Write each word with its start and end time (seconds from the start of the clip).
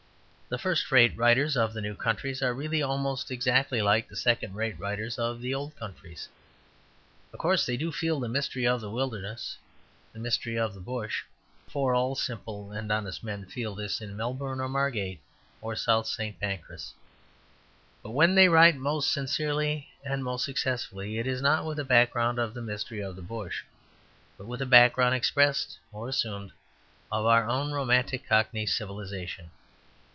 The 0.53 0.57
first 0.57 0.91
rate 0.91 1.15
writers 1.15 1.55
of 1.55 1.71
the 1.73 1.79
new 1.79 1.95
countries 1.95 2.43
are 2.43 2.53
really 2.53 2.81
almost 2.83 3.31
exactly 3.31 3.81
like 3.81 4.09
the 4.09 4.17
second 4.17 4.53
rate 4.53 4.77
writers 4.77 5.17
of 5.17 5.39
the 5.39 5.53
old 5.55 5.73
countries. 5.77 6.27
Of 7.31 7.39
course 7.39 7.65
they 7.65 7.77
do 7.77 7.89
feel 7.89 8.19
the 8.19 8.27
mystery 8.27 8.67
of 8.67 8.81
the 8.81 8.89
wilderness, 8.89 9.57
the 10.11 10.19
mystery 10.19 10.59
of 10.59 10.73
the 10.73 10.81
bush, 10.81 11.23
for 11.69 11.95
all 11.95 12.15
simple 12.15 12.73
and 12.73 12.91
honest 12.91 13.23
men 13.23 13.45
feel 13.45 13.75
this 13.75 14.01
in 14.01 14.17
Melbourne, 14.17 14.59
or 14.59 14.67
Margate, 14.67 15.21
or 15.61 15.73
South 15.73 16.05
St. 16.07 16.37
Pancras. 16.37 16.93
But 18.03 18.11
when 18.11 18.35
they 18.35 18.49
write 18.49 18.75
most 18.75 19.09
sincerely 19.13 19.87
and 20.03 20.21
most 20.21 20.43
successfully, 20.43 21.17
it 21.17 21.27
is 21.27 21.41
not 21.41 21.65
with 21.65 21.79
a 21.79 21.85
background 21.85 22.39
of 22.39 22.53
the 22.53 22.61
mystery 22.61 22.99
of 22.99 23.15
the 23.15 23.21
bush, 23.21 23.63
but 24.37 24.47
with 24.47 24.61
a 24.61 24.65
background, 24.65 25.15
expressed 25.15 25.77
or 25.93 26.09
assumed, 26.09 26.51
of 27.09 27.25
our 27.25 27.47
own 27.47 27.71
romantic 27.71 28.27
cockney 28.27 28.65
civilization. 28.65 29.49